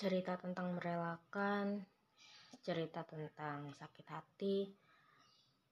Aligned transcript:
cerita 0.00 0.32
tentang 0.40 0.80
merelakan, 0.80 1.76
cerita 2.64 3.04
tentang 3.04 3.68
sakit 3.76 4.06
hati, 4.08 4.64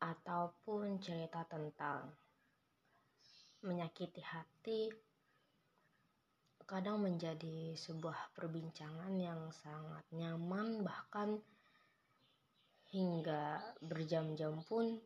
ataupun 0.04 1.00
cerita 1.00 1.48
tentang 1.48 2.12
menyakiti 3.64 4.20
hati, 4.20 4.92
kadang 6.68 7.00
menjadi 7.00 7.72
sebuah 7.72 8.36
perbincangan 8.36 9.16
yang 9.16 9.48
sangat 9.48 10.04
nyaman, 10.12 10.84
bahkan 10.84 11.40
hingga 12.92 13.64
berjam-jam 13.80 14.60
pun 14.68 15.00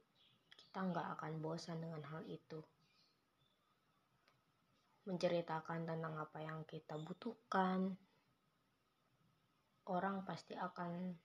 kita 0.59 0.82
nggak 0.82 1.14
akan 1.14 1.39
bosan 1.39 1.79
dengan 1.79 2.03
hal 2.11 2.27
itu. 2.27 2.59
Menceritakan 5.07 5.86
tentang 5.86 6.18
apa 6.18 6.43
yang 6.43 6.67
kita 6.67 6.99
butuhkan, 6.99 7.95
orang 9.89 10.22
pasti 10.22 10.54
akan 10.54 11.17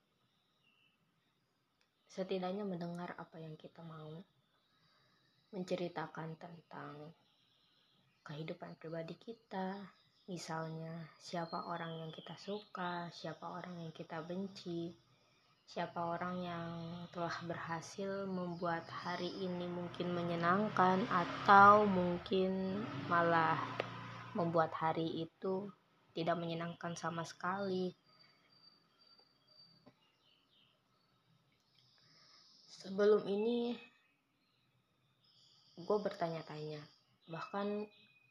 setidaknya 2.09 2.65
mendengar 2.65 3.13
apa 3.19 3.37
yang 3.37 3.53
kita 3.53 3.85
mau. 3.85 4.09
Menceritakan 5.53 6.35
tentang 6.35 7.13
kehidupan 8.27 8.75
pribadi 8.75 9.15
kita, 9.15 9.79
misalnya 10.27 11.07
siapa 11.15 11.71
orang 11.71 12.03
yang 12.03 12.11
kita 12.11 12.35
suka, 12.35 13.07
siapa 13.15 13.47
orang 13.47 13.79
yang 13.79 13.95
kita 13.95 14.19
benci, 14.19 14.91
siapa 15.63 15.99
orang 15.99 16.35
yang 16.43 16.71
telah 17.15 17.31
berhasil 17.47 18.27
membuat 18.27 18.83
hari 18.91 19.31
ini 19.39 19.67
mungkin 19.71 20.11
menyenangkan 20.11 21.07
atau 21.07 21.87
mungkin 21.87 22.83
malah 23.07 23.59
membuat 24.35 24.75
hari 24.75 25.27
itu 25.27 25.71
tidak 26.11 26.39
menyenangkan 26.39 26.95
sama 26.95 27.27
sekali. 27.27 27.95
Sebelum 32.87 33.27
ini 33.27 33.75
gue 35.75 35.97
bertanya-tanya. 35.99 36.79
Bahkan 37.27 37.83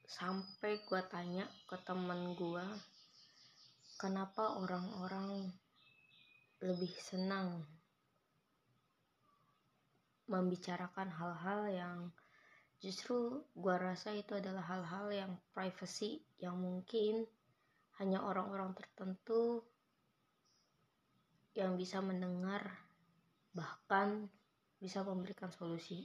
sampai 0.08 0.80
gue 0.80 1.02
tanya 1.12 1.44
ke 1.68 1.76
temen 1.84 2.32
gue 2.32 2.64
kenapa 4.00 4.56
orang-orang 4.56 5.52
lebih 6.64 6.88
senang 6.96 7.68
membicarakan 10.24 11.12
hal-hal 11.12 11.60
yang 11.68 11.98
justru 12.80 13.44
gue 13.52 13.76
rasa 13.76 14.16
itu 14.16 14.40
adalah 14.40 14.64
hal-hal 14.64 15.12
yang 15.12 15.32
privacy 15.52 16.24
yang 16.40 16.56
mungkin 16.56 17.28
hanya 18.00 18.24
orang-orang 18.24 18.72
tertentu 18.72 19.60
yang 21.52 21.76
bisa 21.76 22.00
mendengar 22.00 22.86
bahkan 23.52 24.28
bisa 24.76 25.00
memberikan 25.02 25.48
solusi. 25.52 26.04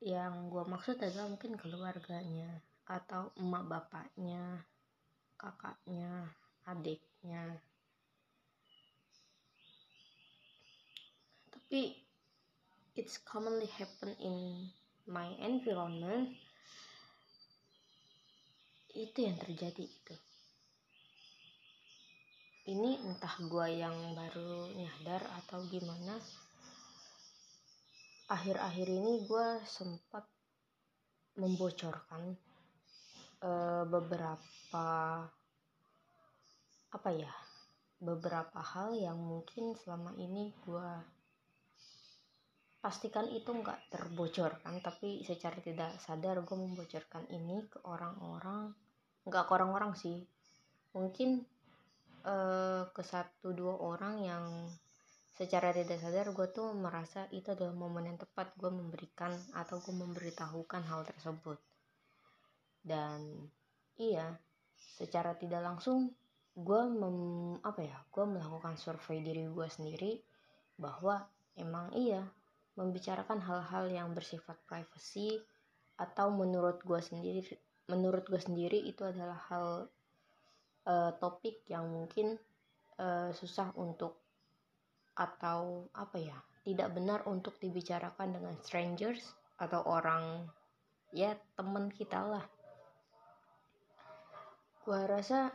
Yang 0.00 0.34
gue 0.48 0.64
maksud 0.64 0.96
adalah 0.96 1.28
mungkin 1.28 1.60
keluarganya 1.60 2.64
atau 2.88 3.30
emak 3.36 3.64
bapaknya 3.68 4.64
kakaknya 5.36 6.32
adiknya. 6.64 7.60
Tapi 11.52 12.00
it's 12.96 13.20
commonly 13.22 13.68
happen 13.78 14.16
in 14.20 14.68
my 15.06 15.32
environment 15.40 16.34
itu 18.90 19.18
yang 19.22 19.38
terjadi 19.38 19.86
itu 19.86 20.14
ini 22.70 23.02
entah 23.02 23.34
gue 23.42 23.66
yang 23.82 24.14
baru 24.14 24.70
nyadar 24.78 25.26
atau 25.42 25.58
gimana. 25.66 26.14
Akhir-akhir 28.30 28.86
ini 28.86 29.26
gue 29.26 29.48
sempat 29.66 30.22
membocorkan 31.34 32.38
uh, 33.42 33.82
beberapa 33.90 34.86
apa 36.90 37.10
ya 37.14 37.30
beberapa 37.98 38.62
hal 38.62 38.94
yang 38.94 39.18
mungkin 39.18 39.74
selama 39.74 40.14
ini 40.18 40.54
gue 40.62 40.90
pastikan 42.80 43.28
itu 43.28 43.50
nggak 43.50 43.92
terbocorkan 43.92 44.80
tapi 44.80 45.20
secara 45.26 45.58
tidak 45.60 45.98
sadar 46.00 46.40
gue 46.46 46.56
membocorkan 46.56 47.26
ini 47.34 47.66
ke 47.66 47.82
orang-orang 47.82 48.72
nggak 49.26 49.44
ke 49.46 49.52
orang-orang 49.52 49.92
sih. 49.98 50.22
Mungkin 50.96 51.44
uh, 52.24 52.88
ke 52.92 53.02
satu 53.04 53.52
dua 53.52 53.74
orang 53.78 54.14
yang 54.22 54.44
secara 55.30 55.72
tidak 55.72 56.02
sadar 56.04 56.28
gue 56.36 56.48
tuh 56.52 56.76
merasa 56.76 57.24
itu 57.32 57.56
adalah 57.56 57.72
momen 57.72 58.12
yang 58.12 58.18
tepat 58.20 58.52
gue 58.60 58.68
memberikan 58.68 59.32
atau 59.56 59.80
gue 59.80 59.94
memberitahukan 59.94 60.82
hal 60.84 61.06
tersebut. 61.08 61.56
Dan 62.84 63.48
iya 63.96 64.36
secara 64.76 65.36
tidak 65.36 65.64
langsung 65.64 66.12
gue 66.56 66.82
mem 66.92 67.18
apa 67.62 67.80
ya 67.84 67.98
gue 68.10 68.24
melakukan 68.26 68.76
survei 68.76 69.22
diri 69.22 69.48
gue 69.48 69.68
sendiri 69.70 70.18
bahwa 70.76 71.24
emang 71.56 71.92
iya 71.94 72.26
membicarakan 72.74 73.38
hal-hal 73.40 73.88
yang 73.88 74.08
bersifat 74.12 74.56
privacy 74.66 75.40
atau 76.00 76.32
menurut 76.32 76.80
gue 76.84 77.00
sendiri 77.00 77.44
menurut 77.88 78.24
gue 78.28 78.40
sendiri 78.40 78.80
itu 78.82 79.04
adalah 79.04 79.36
hal 79.52 79.88
uh, 80.86 81.12
topik 81.18 81.66
yang 81.68 81.88
mungkin 81.88 82.38
uh, 83.00 83.32
susah 83.34 83.72
untuk 83.76 84.20
atau 85.16 85.90
apa 85.92 86.16
ya 86.16 86.38
tidak 86.64 86.92
benar 86.96 87.24
untuk 87.28 87.56
dibicarakan 87.60 88.36
dengan 88.36 88.54
strangers 88.60 89.20
atau 89.60 89.84
orang 89.84 90.48
ya 91.12 91.36
teman 91.56 91.92
kita 91.92 92.20
lah. 92.24 92.44
Gua 94.84 95.04
rasa 95.04 95.52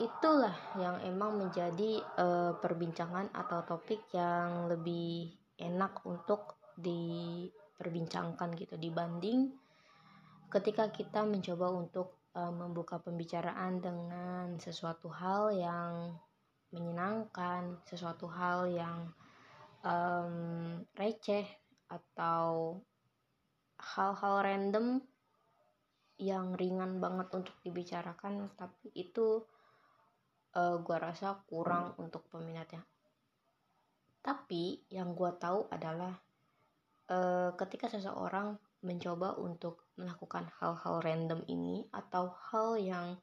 itulah 0.00 0.56
yang 0.80 0.96
emang 1.04 1.36
menjadi 1.36 2.00
uh, 2.16 2.52
perbincangan 2.58 3.30
atau 3.36 3.62
topik 3.68 4.08
yang 4.16 4.66
lebih 4.66 5.28
enak 5.60 6.00
untuk 6.08 6.56
diperbincangkan 6.80 8.56
gitu 8.56 8.80
dibanding 8.80 9.52
ketika 10.48 10.88
kita 10.88 11.22
mencoba 11.22 11.68
untuk 11.70 12.19
uh, 12.34 12.52
membuka 12.52 13.02
pembicaraan 13.02 13.82
dengan 13.82 14.58
sesuatu 14.62 15.10
hal 15.10 15.50
yang 15.54 16.14
menyenangkan, 16.70 17.82
sesuatu 17.86 18.30
hal 18.30 18.70
yang 18.70 19.10
um, 19.82 20.78
receh 20.94 21.46
atau 21.90 22.78
hal-hal 23.80 24.36
random 24.46 25.02
yang 26.20 26.52
ringan 26.54 27.00
banget 27.00 27.32
untuk 27.32 27.56
dibicarakan, 27.64 28.52
tapi 28.54 28.92
itu 28.92 29.42
uh, 30.54 30.76
gua 30.84 31.10
rasa 31.10 31.40
kurang 31.48 31.96
untuk 31.96 32.28
peminatnya. 32.28 32.84
Tapi 34.20 34.84
yang 34.92 35.16
gua 35.16 35.32
tahu 35.34 35.66
adalah 35.72 36.12
uh, 37.08 37.50
ketika 37.56 37.88
seseorang 37.88 38.54
mencoba 38.80 39.36
untuk 39.36 39.92
melakukan 40.00 40.48
hal-hal 40.60 41.04
random 41.04 41.44
ini 41.48 41.84
atau 41.92 42.32
hal 42.52 42.80
yang 42.80 43.20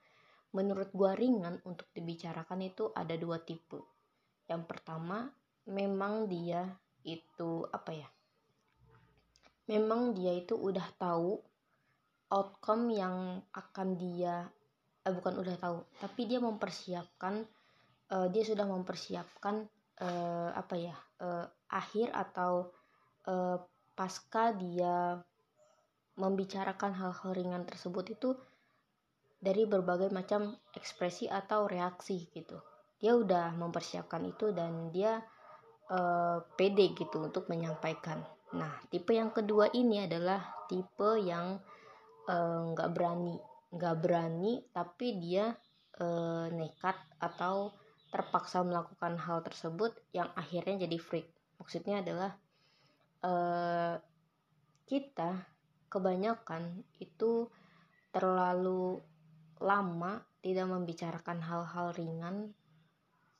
menurut 0.54 0.94
gua 0.94 1.18
ringan 1.18 1.60
untuk 1.66 1.90
dibicarakan 1.94 2.66
itu 2.66 2.94
ada 2.94 3.18
dua 3.18 3.42
tipe. 3.42 3.82
Yang 4.48 4.64
pertama, 4.70 5.28
memang 5.68 6.30
dia 6.30 6.64
itu 7.04 7.66
apa 7.68 7.92
ya? 7.92 8.10
Memang 9.68 10.16
dia 10.16 10.32
itu 10.32 10.56
udah 10.56 10.88
tahu 10.96 11.36
outcome 12.32 12.92
yang 12.96 13.44
akan 13.52 14.00
dia 14.00 14.48
eh 15.08 15.14
bukan 15.16 15.40
udah 15.40 15.56
tahu, 15.56 15.78
tapi 16.04 16.28
dia 16.28 16.44
mempersiapkan 16.44 17.48
uh, 18.12 18.28
dia 18.28 18.44
sudah 18.44 18.68
mempersiapkan 18.68 19.68
uh, 20.04 20.50
apa 20.52 20.76
ya? 20.76 20.96
Uh, 21.18 21.48
akhir 21.68 22.12
atau 22.16 22.72
uh, 23.28 23.58
pasca 23.98 24.54
dia 24.56 25.20
membicarakan 26.18 26.98
hal-hal 26.98 27.32
ringan 27.32 27.64
tersebut 27.64 28.06
itu 28.18 28.30
dari 29.38 29.70
berbagai 29.70 30.10
macam 30.10 30.58
ekspresi 30.74 31.30
atau 31.30 31.70
reaksi 31.70 32.26
gitu. 32.34 32.58
Dia 32.98 33.14
udah 33.14 33.54
mempersiapkan 33.54 34.26
itu 34.26 34.50
dan 34.50 34.90
dia 34.90 35.22
uh, 35.94 36.42
pede 36.58 36.98
gitu 36.98 37.22
untuk 37.30 37.46
menyampaikan. 37.54 38.26
Nah 38.58 38.82
tipe 38.90 39.14
yang 39.14 39.30
kedua 39.30 39.70
ini 39.78 40.10
adalah 40.10 40.42
tipe 40.72 41.20
yang 41.20 41.60
eh, 42.26 42.62
nggak 42.74 42.90
uh, 42.90 42.94
berani. 42.96 43.38
Nggak 43.76 43.96
berani 44.00 44.54
tapi 44.72 45.20
dia 45.20 45.52
uh, 46.00 46.48
nekat 46.50 46.96
atau 47.20 47.76
terpaksa 48.08 48.64
melakukan 48.64 49.20
hal 49.20 49.44
tersebut 49.44 49.94
yang 50.16 50.32
akhirnya 50.34 50.88
jadi 50.88 50.98
freak. 50.98 51.28
Maksudnya 51.60 52.00
adalah 52.00 52.32
uh, 53.28 54.00
kita 54.88 55.57
kebanyakan 55.88 56.84
itu 57.00 57.48
terlalu 58.12 59.00
lama 59.58 60.22
tidak 60.44 60.68
membicarakan 60.70 61.42
hal-hal 61.42 61.92
ringan 61.98 62.54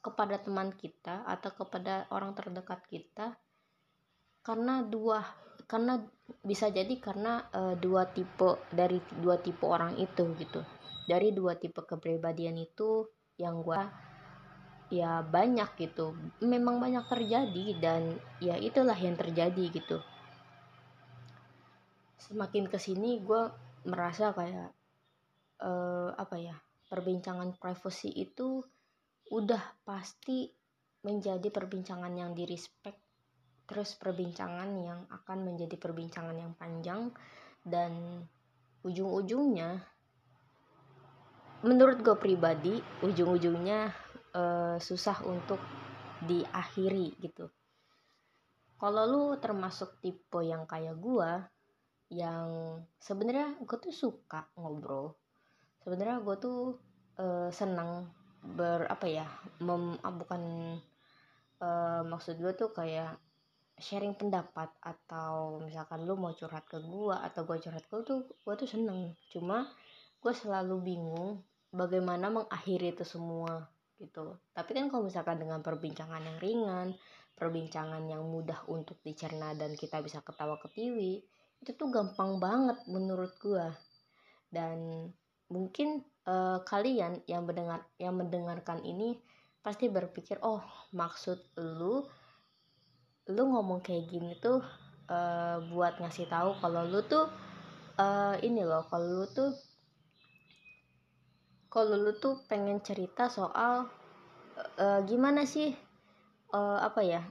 kepada 0.02 0.40
teman 0.40 0.72
kita 0.74 1.28
atau 1.28 1.52
kepada 1.54 2.08
orang 2.14 2.34
terdekat 2.34 2.82
kita 2.88 3.36
karena 4.42 4.80
dua 4.82 5.20
karena 5.68 6.00
bisa 6.48 6.72
jadi 6.72 6.96
karena 7.04 7.44
uh, 7.52 7.76
dua 7.76 8.08
tipe 8.08 8.64
dari 8.72 9.04
dua 9.20 9.36
tipe 9.44 9.68
orang 9.68 10.00
itu 10.00 10.32
gitu. 10.40 10.64
Dari 11.08 11.36
dua 11.36 11.60
tipe 11.60 11.84
kepribadian 11.84 12.56
itu 12.56 13.08
yang 13.36 13.60
gue 13.64 13.82
ya 14.96 15.20
banyak 15.28 15.76
gitu. 15.76 16.16
Memang 16.40 16.80
banyak 16.80 17.04
terjadi 17.12 17.66
dan 17.84 18.16
ya 18.40 18.56
itulah 18.56 18.96
yang 18.96 19.20
terjadi 19.20 19.64
gitu 19.76 20.00
semakin 22.28 22.68
ke 22.68 22.76
sini 22.76 23.24
gue 23.24 23.48
merasa 23.88 24.36
kayak 24.36 24.72
uh, 25.64 26.12
apa 26.12 26.36
ya 26.36 26.56
perbincangan 26.92 27.56
privacy 27.56 28.12
itu 28.12 28.60
udah 29.32 29.64
pasti 29.88 30.52
menjadi 31.08 31.48
perbincangan 31.48 32.12
yang 32.16 32.36
di 32.36 32.44
respect 32.44 33.00
terus 33.68 33.96
perbincangan 34.00 34.70
yang 34.80 35.04
akan 35.12 35.44
menjadi 35.44 35.76
perbincangan 35.76 36.36
yang 36.36 36.52
panjang 36.56 37.12
dan 37.64 38.24
ujung-ujungnya 38.84 39.84
menurut 41.64 42.00
gue 42.00 42.16
pribadi 42.16 42.76
ujung-ujungnya 43.04 43.92
uh, 44.36 44.78
susah 44.80 45.20
untuk 45.26 45.60
diakhiri 46.24 47.18
gitu. 47.20 47.52
Kalau 48.78 49.04
lu 49.10 49.24
termasuk 49.42 49.98
tipe 50.00 50.46
yang 50.46 50.70
kayak 50.70 50.96
gue 51.02 51.32
yang 52.08 52.80
sebenarnya 53.00 53.60
gue 53.60 53.78
tuh 53.80 53.92
suka 53.92 54.48
ngobrol. 54.56 55.16
Sebenarnya 55.84 56.24
gue 56.24 56.36
tuh 56.40 56.60
uh, 57.20 57.50
senang 57.52 58.08
ber 58.44 58.88
apa 58.88 59.06
ya 59.10 59.28
mem, 59.60 60.00
ah, 60.00 60.14
bukan 60.14 60.42
uh, 61.60 62.02
maksud 62.08 62.40
gue 62.40 62.54
tuh 62.56 62.72
kayak 62.72 63.20
sharing 63.78 64.18
pendapat 64.18 64.72
atau 64.82 65.62
misalkan 65.62 66.08
lu 66.08 66.18
mau 66.18 66.34
curhat 66.34 66.66
ke 66.66 66.82
gue 66.82 67.14
atau 67.14 67.46
gue 67.46 67.58
curhat 67.62 67.86
ke 67.86 67.94
lu 67.94 68.04
tuh 68.08 68.20
gue 68.26 68.56
tuh 68.58 68.70
seneng 68.70 69.14
cuma 69.30 69.70
gue 70.18 70.34
selalu 70.34 70.82
bingung 70.82 71.46
bagaimana 71.70 72.32
mengakhiri 72.34 72.96
itu 72.96 73.06
semua 73.06 73.70
gitu. 74.02 74.38
Tapi 74.54 74.72
kan 74.78 74.90
kalau 74.90 75.06
misalkan 75.06 75.42
dengan 75.42 75.62
perbincangan 75.62 76.22
yang 76.24 76.38
ringan 76.42 76.88
perbincangan 77.38 78.02
yang 78.10 78.26
mudah 78.26 78.66
untuk 78.66 78.98
dicerna 79.06 79.54
dan 79.54 79.78
kita 79.78 80.02
bisa 80.02 80.26
ketawa 80.26 80.58
ketiwi 80.58 81.22
itu 81.62 81.72
tuh 81.74 81.90
gampang 81.90 82.38
banget 82.38 82.78
menurut 82.88 83.34
gue 83.42 83.66
dan 84.54 85.10
mungkin 85.48 86.04
uh, 86.28 86.62
kalian 86.64 87.24
yang 87.26 87.48
mendengar 87.48 87.84
yang 87.98 88.16
mendengarkan 88.16 88.84
ini 88.84 89.18
pasti 89.64 89.92
berpikir 89.92 90.40
oh 90.44 90.64
maksud 90.96 91.40
lu 91.60 92.04
lu 93.28 93.44
ngomong 93.52 93.84
kayak 93.84 94.08
gini 94.08 94.40
tuh 94.40 94.64
uh, 95.12 95.60
buat 95.72 96.00
ngasih 96.00 96.32
tahu 96.32 96.56
kalau 96.64 96.88
lu 96.88 97.04
tuh 97.04 97.28
uh, 98.00 98.36
ini 98.40 98.64
loh 98.64 98.88
kalau 98.88 99.24
lu 99.24 99.28
tuh 99.28 99.52
kalau 101.68 102.00
lu 102.00 102.16
tuh 102.16 102.40
pengen 102.48 102.80
cerita 102.80 103.28
soal 103.28 103.92
uh, 104.80 105.00
gimana 105.04 105.44
sih 105.44 105.76
uh, 106.56 106.80
apa 106.80 107.02
ya 107.04 107.22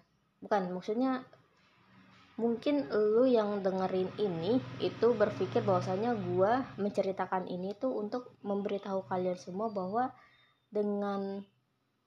bukan 0.44 0.69
maksudnya 0.76 1.25
mungkin 2.37 2.85
lu 2.93 3.25
yang 3.25 3.65
dengerin 3.65 4.12
ini 4.21 4.61
itu 4.85 5.17
berpikir 5.17 5.65
bahwasanya 5.65 6.12
gua 6.12 6.69
menceritakan 6.77 7.49
ini 7.49 7.73
tuh 7.81 7.97
untuk 7.97 8.37
memberitahu 8.44 9.09
kalian 9.09 9.41
semua 9.41 9.73
bahwa 9.73 10.12
dengan 10.69 11.41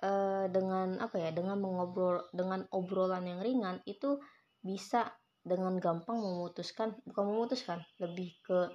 uh, 0.05 0.45
dengan 0.53 1.01
apa 1.01 1.17
ya 1.17 1.29
dengan 1.33 1.57
mengobrol 1.57 2.29
dengan 2.29 2.61
obrolan 2.69 3.25
yang 3.25 3.41
ringan 3.41 3.81
itu 3.89 4.21
bisa 4.61 5.09
dengan 5.41 5.81
gampang 5.81 6.21
memutuskan 6.21 6.93
bukan 7.09 7.25
memutuskan 7.25 7.79
lebih 7.97 8.37
ke 8.45 8.69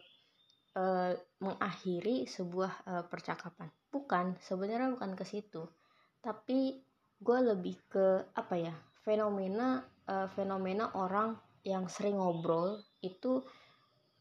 uh, 0.75 1.13
mengakhiri 1.39 2.27
sebuah 2.27 2.73
uh, 2.89 3.05
percakapan. 3.07 3.71
Bukan 3.95 4.41
sebenarnya 4.43 4.91
bukan 4.91 5.15
ke 5.15 5.23
situ. 5.23 5.71
Tapi 6.19 6.83
gue 7.21 7.39
lebih 7.41 7.79
ke 7.87 8.27
apa 8.35 8.55
ya 8.59 8.75
fenomena 9.07 9.85
uh, 10.09 10.27
fenomena 10.35 10.91
orang 10.99 11.37
yang 11.65 11.89
sering 11.89 12.21
ngobrol 12.21 12.85
itu 13.01 13.41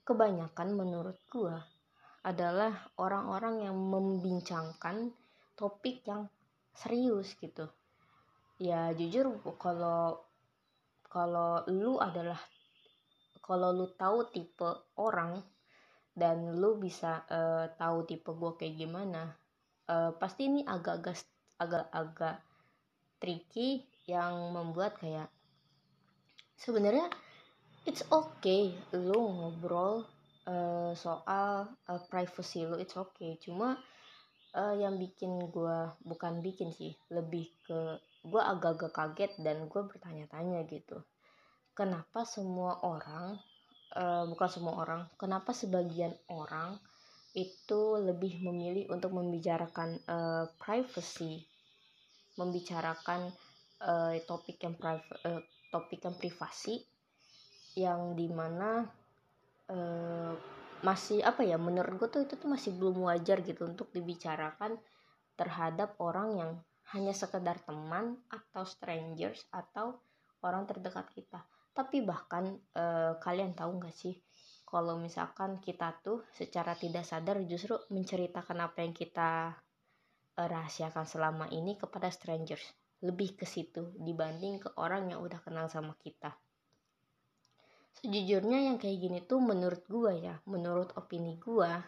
kebanyakan 0.07 0.75
menurut 0.75 1.19
gue 1.28 1.56
adalah 2.24 2.92
orang-orang 2.95 3.68
yang 3.68 3.75
membincangkan 3.75 5.12
topik 5.60 6.07
yang 6.07 6.31
serius 6.72 7.36
gitu. 7.36 7.68
Ya 8.57 8.95
jujur 8.95 9.44
kalau 9.60 10.24
kalau 11.12 11.62
lu 11.68 12.00
adalah 12.00 12.40
kalau 13.44 13.75
lu 13.75 13.92
tahu 13.94 14.31
tipe 14.31 14.96
orang 14.96 15.44
dan 16.16 16.56
lu 16.56 16.80
bisa 16.80 17.28
uh, 17.28 17.68
tahu 17.75 18.07
tipe 18.07 18.31
gue 18.31 18.51
kayak 18.56 18.75
gimana 18.80 19.36
uh, 19.92 20.16
pasti 20.16 20.48
ini 20.48 20.62
agak-agak 20.63 21.19
agak-agak 21.60 22.39
tricky 23.19 23.84
yang 24.07 24.51
membuat 24.56 24.96
kayak 25.00 25.28
sebenarnya 26.60 27.12
it's 27.84 28.04
okay 28.08 28.72
lu 28.96 29.20
ngobrol 29.28 30.08
uh, 30.48 30.92
soal 30.96 31.68
uh, 31.88 32.02
privacy 32.08 32.64
lu 32.64 32.80
it's 32.80 32.96
okay. 32.96 33.36
Cuma 33.44 33.76
uh, 34.56 34.76
yang 34.76 34.96
bikin 34.96 35.52
gue 35.52 35.78
bukan 36.04 36.40
bikin 36.40 36.72
sih 36.72 36.96
lebih 37.12 37.52
ke 37.68 38.00
gue 38.24 38.40
agak-agak 38.40 38.92
kaget 38.96 39.32
dan 39.44 39.68
gue 39.68 39.82
bertanya-tanya 39.84 40.64
gitu. 40.72 41.04
Kenapa 41.76 42.24
semua 42.24 42.80
orang 42.86 43.36
uh, 43.98 44.24
bukan 44.32 44.50
semua 44.50 44.80
orang 44.80 45.02
kenapa 45.20 45.52
sebagian 45.52 46.16
orang 46.32 46.80
itu 47.34 47.98
lebih 47.98 48.46
memilih 48.46 48.94
untuk 48.94 49.12
membicarakan 49.12 50.00
uh, 50.08 50.46
privacy? 50.56 51.44
Membicarakan 52.34 53.30
uh, 53.84 54.16
topik 54.26 54.58
yang 54.64 54.74
private 54.74 55.20
uh, 55.28 55.42
topik 55.70 56.02
yang 56.02 56.18
privasi 56.18 56.82
yang 57.74 58.14
di 58.14 58.30
mana 58.30 58.86
uh, 59.70 60.34
masih 60.84 61.24
apa 61.24 61.48
ya 61.48 61.56
menurut 61.56 61.96
gue 61.96 62.10
tuh 62.12 62.22
itu 62.27 62.36
tuh 62.36 62.51
masih 62.51 62.75
belum 62.75 63.08
wajar 63.08 63.39
gitu 63.39 63.63
untuk 63.63 63.88
dibicarakan 63.96 64.75
terhadap 65.39 65.96
orang 66.03 66.30
yang 66.36 66.51
hanya 66.92 67.15
sekedar 67.15 67.58
teman 67.63 68.20
atau 68.27 68.68
strangers 68.68 69.48
atau 69.50 69.98
orang 70.44 70.68
terdekat 70.68 71.08
kita. 71.15 71.39
Tapi 71.74 72.03
bahkan 72.03 72.60
eh, 72.75 73.15
kalian 73.18 73.56
tahu 73.56 73.82
nggak 73.82 73.96
sih 73.96 74.13
kalau 74.68 75.00
misalkan 75.00 75.58
kita 75.63 75.96
tuh 76.03 76.22
secara 76.36 76.77
tidak 76.77 77.08
sadar 77.08 77.42
justru 77.48 77.80
menceritakan 77.89 78.68
apa 78.68 78.84
yang 78.84 78.94
kita 78.94 79.56
eh, 80.38 80.48
rahasiakan 80.51 81.08
selama 81.08 81.50
ini 81.50 81.80
kepada 81.80 82.12
strangers 82.12 82.62
lebih 83.01 83.39
ke 83.39 83.48
situ 83.48 83.96
dibanding 83.98 84.62
ke 84.62 84.70
orang 84.77 85.10
yang 85.12 85.20
udah 85.24 85.42
kenal 85.42 85.65
sama 85.68 85.98
kita 85.98 86.36
sejujurnya 88.02 88.74
yang 88.74 88.78
kayak 88.82 88.98
gini 88.98 89.20
tuh 89.26 89.40
menurut 89.44 89.84
gua 89.86 90.14
ya 90.16 90.36
menurut 90.50 90.94
opini 90.98 91.38
gua 91.38 91.82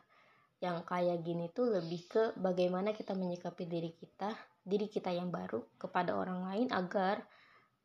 yang 0.63 0.81
kayak 0.87 1.21
gini 1.21 1.51
tuh 1.51 1.67
lebih 1.77 2.01
ke 2.07 2.23
bagaimana 2.39 2.95
kita 2.95 3.13
menyikapi 3.13 3.67
diri 3.67 3.91
kita 3.93 4.31
diri 4.65 4.87
kita 4.89 5.13
yang 5.13 5.29
baru 5.29 5.61
kepada 5.77 6.17
orang 6.17 6.47
lain 6.47 6.67
agar 6.73 7.21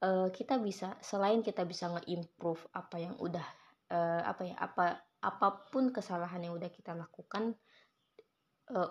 uh, 0.01 0.29
kita 0.33 0.57
bisa 0.63 0.97
selain 1.05 1.45
kita 1.45 1.67
bisa 1.69 1.93
nge-improve 1.93 2.63
apa 2.73 2.97
yang 2.97 3.15
udah 3.21 3.45
uh, 3.93 4.23
apa 4.25 4.43
ya 4.49 4.57
apa 4.57 4.85
apa 5.21 5.49
pun 5.69 5.93
kesalahan 5.93 6.41
yang 6.41 6.57
udah 6.57 6.73
kita 6.73 6.97
lakukan 6.97 7.53
uh, 8.73 8.91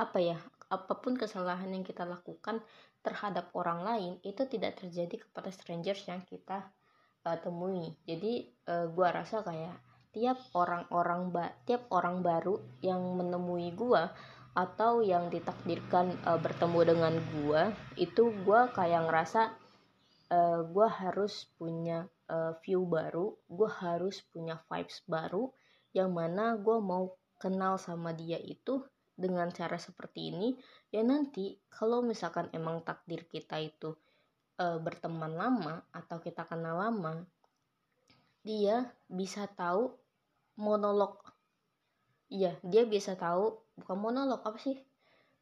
apa 0.00 0.18
ya 0.18 0.38
apa 0.72 0.94
pun 0.98 1.14
kesalahan 1.14 1.70
yang 1.70 1.84
kita 1.84 2.02
lakukan 2.08 2.64
terhadap 3.04 3.52
orang 3.52 3.84
lain 3.84 4.12
itu 4.24 4.48
tidak 4.48 4.80
terjadi 4.80 5.20
kepada 5.20 5.52
strangers 5.52 6.08
yang 6.08 6.24
kita 6.24 6.72
uh, 7.24 7.38
temui. 7.40 7.92
Jadi 8.04 8.48
uh, 8.68 8.86
gua 8.92 9.10
rasa 9.10 9.40
kayak 9.40 9.74
tiap 10.14 10.38
orang-orang 10.54 11.34
ba 11.34 11.50
tiap 11.66 11.90
orang 11.90 12.22
baru 12.22 12.62
yang 12.84 13.02
menemui 13.18 13.74
gua 13.74 14.14
atau 14.54 15.02
yang 15.02 15.26
ditakdirkan 15.26 16.14
uh, 16.22 16.38
bertemu 16.38 16.94
dengan 16.94 17.14
gua 17.34 17.74
itu 17.98 18.30
gua 18.46 18.70
kayak 18.70 19.10
ngerasa 19.10 19.50
uh, 20.30 20.62
gua 20.70 20.86
harus 20.86 21.50
punya 21.58 22.06
uh, 22.30 22.54
view 22.62 22.86
baru 22.86 23.34
gua 23.50 23.70
harus 23.82 24.22
punya 24.30 24.62
vibes 24.70 25.02
baru 25.10 25.50
yang 25.90 26.14
mana 26.14 26.54
gua 26.54 26.78
mau 26.78 27.18
kenal 27.42 27.74
sama 27.82 28.14
dia 28.14 28.38
itu 28.38 28.86
dengan 29.14 29.50
cara 29.50 29.78
seperti 29.78 30.34
ini. 30.34 30.58
Ya 30.90 31.02
nanti 31.02 31.58
kalau 31.70 32.02
misalkan 32.02 32.50
emang 32.54 32.82
takdir 32.82 33.26
kita 33.26 33.58
itu 33.62 33.94
uh, 34.60 34.78
berteman 34.78 35.34
lama 35.34 35.82
atau 35.90 36.18
kita 36.22 36.46
kenal 36.46 36.78
lama 36.78 37.26
dia 38.44 38.92
bisa 39.08 39.48
tahu 39.48 39.88
monolog. 40.60 41.16
Iya 42.28 42.60
dia 42.60 42.84
bisa 42.84 43.16
tahu 43.16 43.56
bukan 43.80 43.98
monolog 43.98 44.44
apa 44.44 44.58
sih? 44.60 44.76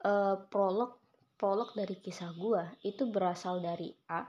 Uh, 0.03 0.39
prolog 0.51 0.99
prolog 1.39 1.75
dari 1.75 1.99
kisah 1.99 2.31
gue 2.35 2.63
itu 2.87 3.11
berasal 3.11 3.59
dari 3.59 3.91
A 4.11 4.23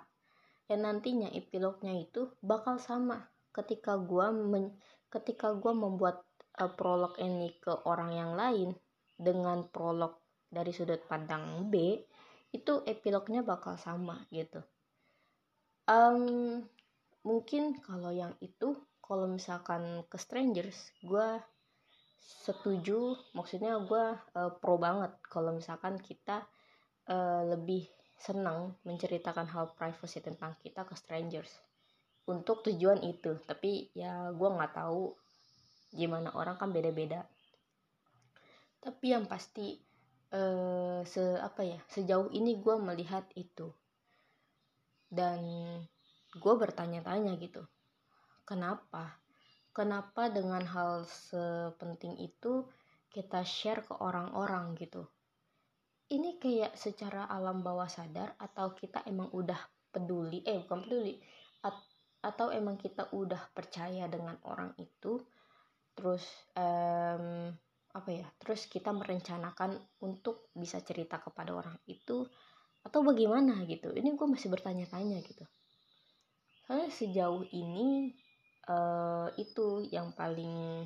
dan 0.66 0.86
nantinya 0.90 1.30
epilognya 1.30 1.94
itu 1.94 2.34
bakal 2.42 2.82
sama 2.82 3.30
ketika 3.54 3.98
gue 4.02 4.34
men 4.34 4.74
ketika 5.14 5.54
gue 5.54 5.74
membuat 5.74 6.26
uh, 6.58 6.74
prolog 6.74 7.14
ini 7.22 7.54
ke 7.62 7.70
orang 7.86 8.18
yang 8.18 8.32
lain 8.34 8.74
dengan 9.14 9.70
prolog 9.70 10.18
dari 10.50 10.74
sudut 10.74 11.02
pandang 11.06 11.70
B 11.70 12.02
itu 12.54 12.82
epilognya 12.86 13.46
bakal 13.46 13.78
sama 13.78 14.26
gitu 14.34 14.62
um, 15.88 16.62
mungkin 17.24 17.80
kalau 17.80 18.12
yang 18.12 18.36
itu 18.44 18.76
kalau 19.04 19.28
misalkan 19.28 20.04
ke 20.08 20.18
strangers 20.20 20.92
gue 21.04 21.28
setuju. 22.48 23.20
Maksudnya 23.36 23.80
gue 23.84 24.06
uh, 24.16 24.52
pro 24.60 24.80
banget 24.80 25.12
kalau 25.28 25.56
misalkan 25.56 26.00
kita 26.00 26.44
uh, 27.12 27.44
lebih 27.56 27.88
senang 28.16 28.80
menceritakan 28.88 29.52
hal 29.52 29.76
privacy 29.76 30.24
tentang 30.24 30.56
kita 30.64 30.88
ke 30.88 30.96
strangers 30.96 31.52
untuk 32.28 32.64
tujuan 32.64 33.04
itu. 33.04 33.36
Tapi 33.44 33.92
ya 33.92 34.32
gue 34.32 34.50
nggak 34.50 34.74
tahu 34.76 35.12
gimana 35.94 36.32
orang 36.34 36.56
kan 36.56 36.72
beda-beda. 36.72 37.28
Tapi 38.80 39.16
yang 39.16 39.28
pasti 39.28 39.80
uh, 40.32 41.04
se 41.04 41.24
apa 41.40 41.64
ya 41.64 41.80
sejauh 41.92 42.32
ini 42.32 42.60
gue 42.60 42.76
melihat 42.80 43.28
itu 43.36 43.72
dan 45.14 45.46
gue 46.34 46.54
bertanya-tanya 46.58 47.38
gitu 47.38 47.62
kenapa? 48.44 49.18
Kenapa 49.74 50.30
dengan 50.30 50.62
hal 50.70 51.10
sepenting 51.10 52.22
itu 52.22 52.68
kita 53.10 53.42
share 53.42 53.82
ke 53.82 53.98
orang-orang? 53.98 54.78
gitu. 54.78 55.10
Ini 56.14 56.38
kayak 56.38 56.78
secara 56.78 57.26
alam 57.26 57.66
bawah 57.66 57.90
sadar 57.90 58.38
atau 58.38 58.78
kita 58.78 59.02
emang 59.10 59.34
udah 59.34 59.58
peduli 59.90 60.46
eh 60.46 60.62
bukan 60.62 60.86
peduli 60.86 61.18
at, 61.66 61.74
atau 62.22 62.54
emang 62.54 62.78
kita 62.78 63.10
udah 63.14 63.50
percaya 63.54 64.06
dengan 64.10 64.38
orang 64.46 64.74
itu 64.78 65.22
terus 65.94 66.26
um, 66.58 67.54
apa 67.94 68.10
ya 68.10 68.26
terus 68.42 68.66
kita 68.66 68.90
merencanakan 68.90 69.78
untuk 70.02 70.50
bisa 70.58 70.82
cerita 70.82 71.22
kepada 71.22 71.54
orang 71.54 71.78
itu 71.86 72.26
atau 72.94 73.02
bagaimana 73.02 73.58
gitu. 73.66 73.90
Ini 73.90 74.14
gue 74.14 74.28
masih 74.30 74.54
bertanya-tanya 74.54 75.18
gitu. 75.26 75.42
Soalnya 76.62 76.94
sejauh 76.94 77.42
ini 77.50 78.14
uh, 78.70 79.34
itu 79.34 79.82
yang 79.90 80.14
paling 80.14 80.86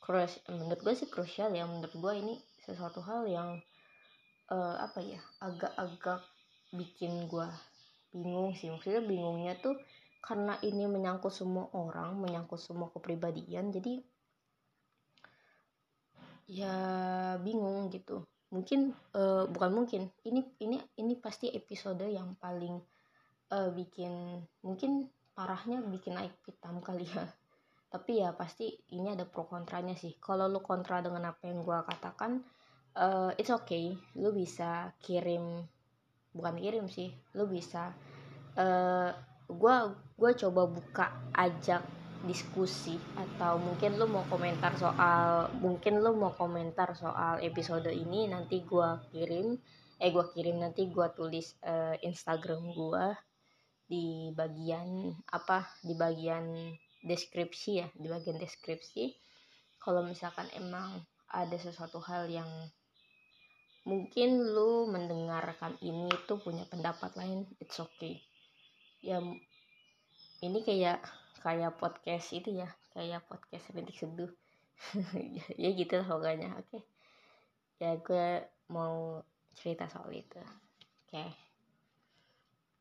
crush 0.00 0.40
menurut 0.48 0.80
gue 0.80 0.96
sih 0.96 1.04
krusial 1.04 1.52
ya. 1.52 1.68
Menurut 1.68 1.92
gue 1.92 2.12
ini 2.16 2.34
sesuatu 2.64 3.04
hal 3.04 3.28
yang 3.28 3.60
uh, 4.48 4.76
apa 4.80 5.04
ya 5.04 5.20
agak-agak 5.44 6.24
bikin 6.72 7.28
gue 7.28 7.44
bingung 8.16 8.56
sih. 8.56 8.72
Maksudnya 8.72 9.04
bingungnya 9.04 9.60
tuh 9.60 9.76
karena 10.24 10.56
ini 10.64 10.88
menyangkut 10.88 11.28
semua 11.28 11.68
orang 11.76 12.24
menyangkut 12.24 12.56
semua 12.56 12.88
kepribadian. 12.88 13.68
Jadi 13.68 14.00
ya 16.48 16.72
bingung 17.36 17.92
gitu 17.92 18.24
mungkin 18.54 18.94
uh, 19.18 19.50
bukan 19.50 19.70
mungkin. 19.74 20.06
Ini 20.22 20.62
ini 20.62 20.78
ini 21.02 21.18
pasti 21.18 21.50
episode 21.50 22.06
yang 22.06 22.38
paling 22.38 22.78
uh, 23.50 23.70
bikin 23.74 24.38
mungkin 24.62 25.10
parahnya 25.34 25.82
bikin 25.82 26.14
naik 26.14 26.38
hitam 26.46 26.78
kali 26.86 27.10
ya. 27.10 27.26
Tapi 27.90 28.22
ya 28.22 28.30
pasti 28.34 28.70
ini 28.94 29.10
ada 29.10 29.26
pro 29.26 29.50
kontranya 29.50 29.98
sih. 29.98 30.14
Kalau 30.22 30.46
lu 30.46 30.62
kontra 30.62 31.02
dengan 31.02 31.34
apa 31.34 31.50
yang 31.50 31.66
gue 31.66 31.78
katakan 31.82 32.38
uh, 32.94 33.34
it's 33.34 33.50
okay. 33.50 33.98
Lu 34.14 34.30
bisa 34.30 34.94
kirim 35.02 35.66
bukan 36.30 36.54
kirim 36.62 36.86
sih. 36.86 37.10
Lu 37.34 37.50
bisa 37.50 37.90
uh, 38.54 39.10
gue 39.50 39.76
gue 40.14 40.30
coba 40.46 40.62
buka 40.70 41.06
ajak 41.34 41.82
diskusi 42.24 42.96
atau 43.14 43.60
mungkin 43.60 44.00
lu 44.00 44.08
mau 44.08 44.24
komentar 44.26 44.72
soal 44.80 45.52
mungkin 45.60 46.00
lu 46.00 46.16
mau 46.16 46.32
komentar 46.32 46.96
soal 46.96 47.40
episode 47.44 47.88
ini 47.92 48.28
nanti 48.28 48.64
gue 48.64 48.88
kirim 49.12 49.56
eh 50.00 50.10
gue 50.10 50.24
kirim 50.34 50.58
nanti 50.58 50.90
gue 50.90 51.06
tulis 51.14 51.54
uh, 51.62 51.94
Instagram 52.00 52.74
gue 52.74 53.06
di 53.84 54.32
bagian 54.32 55.12
apa 55.28 55.68
di 55.84 55.92
bagian 55.94 56.72
deskripsi 57.04 57.70
ya 57.84 57.88
di 57.92 58.08
bagian 58.08 58.40
deskripsi. 58.40 59.12
Kalau 59.78 60.00
misalkan 60.00 60.48
emang 60.56 61.04
ada 61.28 61.56
sesuatu 61.60 62.00
hal 62.00 62.24
yang 62.32 62.48
mungkin 63.84 64.40
lu 64.40 64.88
mendengarkan 64.88 65.76
ini 65.84 66.08
tuh 66.24 66.40
punya 66.40 66.64
pendapat 66.72 67.12
lain 67.20 67.44
it's 67.60 67.76
okay. 67.76 68.24
Ya 69.04 69.20
ini 70.40 70.64
kayak 70.64 71.04
kayak 71.44 71.76
podcast 71.76 72.32
itu 72.32 72.64
ya 72.64 72.72
kayak 72.96 73.20
podcast 73.28 73.68
rintik 73.76 74.00
seduh 74.00 74.32
ya 75.62 75.70
gitu 75.76 76.00
lah 76.00 76.08
pokoknya 76.08 76.56
oke 76.56 76.64
okay. 76.72 76.82
ya 77.84 78.00
gue 78.00 78.28
mau 78.72 79.20
cerita 79.52 79.84
soal 79.92 80.08
itu 80.16 80.40
oke 80.40 81.12
okay. 81.12 81.28